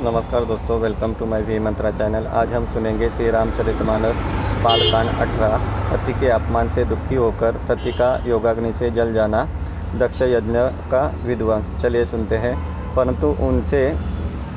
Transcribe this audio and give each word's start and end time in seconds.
नमस्कार 0.00 0.44
दोस्तों 0.44 0.80
welcome 0.80 1.14
to 1.14 1.26
my 1.26 1.42
V 1.42 1.58
Mantra 1.58 1.90
channel 1.90 2.26
आज 2.26 2.52
हम 2.52 2.66
सुनेंगे 2.66 3.08
श्री 3.10 3.30
रामचरितमानस 3.30 4.14
बालकांड 4.64 5.08
अठारह 5.08 5.56
पति 5.92 6.12
के 6.12 6.28
अपमान 6.28 6.68
से 6.68 6.84
दुखी 6.84 7.14
होकर 7.14 7.58
सती 7.58 7.92
का 7.92 8.24
योगाग्नि 8.26 8.72
से 8.72 8.90
जल 8.90 9.12
जाना, 9.12 9.48
दक्ष 9.96 10.22
यज्ञ 10.22 10.58
का 10.90 11.14
विध्वंस 11.24 11.82
चलिए 11.82 12.04
सुनते 12.04 12.36
हैं। 12.36 12.54
परंतु 12.94 13.26
उनसे, 13.26 13.96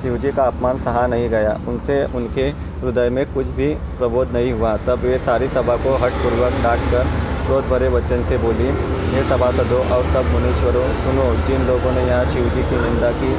शिवजी 0.01 0.31
का 0.31 0.43
अपमान 0.43 0.77
सहा 0.77 1.07
नहीं 1.07 1.29
गया। 1.29 1.59
उनसे 1.67 2.05
उनके 2.05 2.47
हृदय 2.81 3.09
में 3.09 3.33
कुछ 3.33 3.45
भी 3.45 3.75
प्रबोध 3.75 4.31
नहीं 4.31 4.53
हुआ। 4.53 4.77
तब 4.77 4.99
वे 4.99 5.19
सारी 5.19 5.47
सभा 5.47 5.75
को 5.75 5.95
हठपूर्वक 5.95 6.51
डांट 6.63 6.79
कर 6.79 7.22
क्रोध 7.45 7.65
भरे 7.69 7.87
वचन 7.89 8.23
से 8.23 8.37
बोली, 8.37 8.67
हे 9.13 9.21
सभासदों 9.29 9.79
और 9.93 10.03
सब 10.13 10.31
मुनीश्वरों, 10.31 10.83
सुनो, 10.99 11.25
जिन 11.47 11.65
लोगों 11.67 11.91
ने 11.91 12.03
यहाँ 12.03 12.25
शिव 12.25 12.45
जी 12.55 12.63
की 12.69 12.77
निंदा 12.81 13.11
की, 13.17 13.31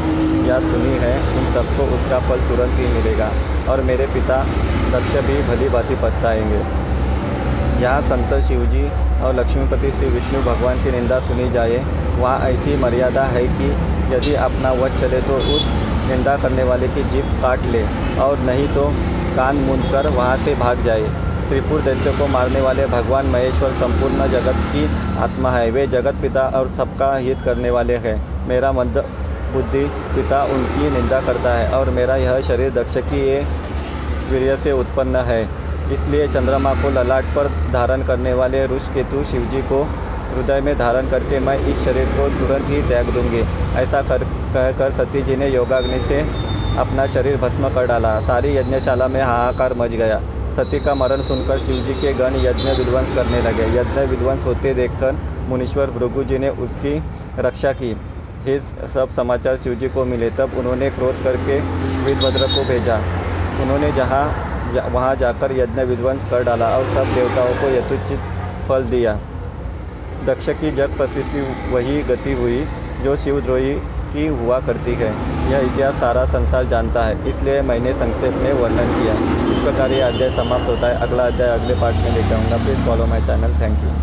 या 0.48 0.58
सुनी 0.62 0.94
है, 1.02 1.14
उन 1.38 1.46
सबको 1.54 1.86
उसका 1.96 2.18
फल 2.28 2.44
तुरंत 2.48 2.78
ही 2.78 2.86
मिलेगा 2.88 3.30
और 3.68 3.80
मेरे 3.82 4.06
पिता 4.14 4.42
दक्ष 4.92 5.16
भी 5.26 5.40
भली 5.48 5.68
भांति 5.68 5.94
पछताएँगे। 6.02 6.60
यहाँ 7.82 8.02
संत 8.02 8.34
शिवजी 8.44 8.84
और 9.24 9.34
लक्ष्मीपति 9.34 9.90
श्री 9.90 10.08
विष्णु 10.10 10.42
भगवान 10.42 10.84
की 10.84 10.90
निंदा 10.90 11.20
सुनी 11.20 11.50
जाए, 11.50 11.82
वहाँ 12.18 12.38
ऐसी 12.50 12.76
मर्यादा 12.76 13.24
है 13.32 13.46
कि 13.56 13.72
यदि 14.14 14.34
अपना 14.44 14.72
वध 14.74 15.00
चले 15.00 15.20
तो 15.22 15.36
उस 15.56 15.66
निंदा 16.08 16.36
करने 16.36 16.64
वाले 16.64 16.88
की 16.88 17.10
जीप 17.10 17.36
काट 17.42 17.66
ले 17.72 17.84
और 18.22 18.38
नहीं 18.46 18.68
तो 18.68 18.88
कान 19.36 19.56
मूंद 19.66 19.92
कर 19.92 20.08
वहाँ 20.16 20.36
से 20.44 20.54
भाग 20.56 20.82
जाए। 20.84 21.08
त्रिपुर 21.48 21.80
दैत्य 21.80 22.10
को 22.10 22.26
मारने 22.26 22.60
वाले 22.60 22.86
भगवान 22.86 23.26
महेश्वर 23.26 23.72
संपूर्ण 23.72 24.26
जगत 24.30 24.62
की 24.72 24.84
आत्मा 25.18 25.50
है। 25.50 25.70
वे 25.70 25.86
जगत 25.86 26.20
पिता 26.22 26.46
और 26.54 26.68
सबका 26.68 27.14
हित 27.16 27.42
करने 27.42 27.70
वाले 27.70 27.96
हैं। 27.96 28.16
मेरा 28.48 28.72
मंद 28.72 29.04
बुद्धि 29.52 29.84
पिता 30.14 30.42
उनकी 30.44 30.90
निंदा 30.90 31.20
करता 31.20 31.52
है 31.54 31.68
और 31.70 31.90
मेरा 31.90 32.16
यह 32.16 32.40
शरीर 32.40 32.70
दक्ष 32.72 32.96
की 33.02 33.20
ये 33.20 33.40
वीर्य 34.30 34.56
से 34.56 34.72
उत्पन्न 34.72 35.16
है। 35.26 35.42
इसलिए 35.92 36.26
चंद्रमा 36.28 36.72
को 36.74 36.90
ललाट 36.90 37.24
पर 37.36 37.48
धारण 37.72 38.06
करने 38.06 38.32
वाले 38.32 38.66
ऋष 38.66 38.88
केतु 38.88 39.24
शिवजी 39.24 39.62
को 39.62 39.82
हृदय 40.28 40.60
में 40.60 40.76
धारण 40.78 41.10
करके 41.10 41.38
मैं 41.40 41.58
इस 41.60 41.84
शरीर 41.84 42.06
को 42.08 42.28
तुरंत 42.38 42.70
ही 42.70 42.80
त्याग 42.82 43.10
दूँगी। 43.10 43.40
ऐसा 43.78 44.02
कर, 44.02 44.24
कहकर 44.54 44.90
सती 44.90 45.22
जी 45.22 45.36
ने 45.36 45.48
योगाग्नि 45.48 46.00
से 46.08 46.20
अपना 46.78 47.06
शरीर 47.06 47.36
भस्म 47.36 47.68
कर 47.68 47.86
डाला। 47.86 48.18
सारी 48.20 48.56
यज्ञशाला 48.56 49.08
में 49.08 49.20
हाहाकार 49.22 49.74
मच 49.74 49.90
गया। 49.92 50.20
सती 50.56 50.78
का 50.80 50.94
मरण 50.94 51.22
सुनकर 51.22 51.58
शिवजी 51.58 51.94
के 51.94 52.12
गण 52.14 52.34
यज्ञ 52.36 52.70
विध्वंस 52.78 53.14
करने 53.14 53.40
लगे। 53.42 53.64
यज्ञ 53.78 54.00
विध्वंस 54.06 54.44
होते 54.44 54.74
देखकर 54.74 55.16
मुनीश्वर 55.48 55.90
भृगु 55.90 56.24
जी 56.24 56.38
ने 56.38 56.48
उसकी 56.48 56.94
रक्षा 57.38 57.72
की। 57.72 57.90
ये 58.46 58.60
सब 58.94 59.08
समाचार 59.08 59.56
शिवजी 59.56 59.88
को 59.88 60.04
मिले 60.04 60.30
तब 60.30 60.56
उन्होंने 60.58 60.90
क्रोध 60.90 61.22
करके 61.24 61.58
वीरभद्र 62.04 62.46
को 62.46 62.64
भेजा। 62.64 62.96
उन्होंने 63.62 63.92
जहाँ 63.92 64.24
जा, 64.74 64.86
वहाँ 64.88 65.14
जाकर 65.16 65.52
यज्ञ 65.52 65.82
विध्वंस 65.82 66.30
कर 66.30 66.44
डाला 66.44 66.68
और 66.78 66.84
सब 66.94 67.14
देवताओं 67.14 67.54
को 67.54 67.68
यथोचित 67.68 68.32
फल 68.68 68.84
दिया। 68.86 69.18
दक्ष 70.26 70.48
की 70.60 70.70
जग 70.70 70.96
प्रतिष्ठी 70.96 71.40
वही 71.72 72.02
गति 72.02 72.32
हुई 72.32 72.64
जो 73.02 73.16
शिवद्रोही 73.16 73.74
की 74.12 74.26
हुआ 74.26 74.60
करती 74.60 74.94
है। 74.94 75.12
यह 75.44 75.58
इतिहास 75.62 75.94
सारा 76.00 76.24
संसार 76.26 76.66
जानता 76.66 77.04
है, 77.04 77.16
इसलिए 77.30 77.60
मैंने 77.62 77.92
संक्षेप 77.94 78.34
में 78.42 78.52
वर्णन 78.54 78.94
किया। 78.94 79.14
इस 79.52 79.62
प्रकार 79.62 79.92
यह 79.92 80.06
अध्याय 80.06 80.30
समाप्त 80.36 80.68
होता 80.68 80.86
है। 80.86 81.00
अगला 81.02 81.26
अध्याय 81.26 81.58
अगले 81.58 81.80
पार्ट 81.80 81.96
में 81.96 82.10
लेकर 82.14 82.34
आऊँगा। 82.34 82.64
Please 82.64 82.86
follow 82.86 83.06
my 83.06 83.20
channel 83.26 83.60
thank 83.60 83.84
you 83.84 83.94